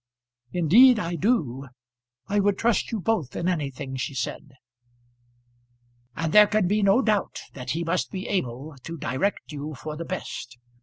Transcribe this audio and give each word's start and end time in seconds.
"Indeed 0.51 0.97
I 0.97 1.13
do; 1.13 1.67
I 2.25 2.39
would 2.39 2.57
trust 2.57 2.91
you 2.91 2.99
both 2.99 3.35
in 3.35 3.47
anything," 3.47 3.95
she 3.97 4.15
said. 4.15 4.53
"And 6.15 6.33
there 6.33 6.47
can 6.47 6.67
be 6.67 6.81
no 6.81 7.03
doubt 7.03 7.41
that 7.53 7.69
he 7.77 7.83
must 7.83 8.09
be 8.09 8.27
able 8.27 8.73
to 8.81 8.97
direct 8.97 9.51
you 9.51 9.75
for 9.75 9.95
the 9.95 10.05
best. 10.05 10.57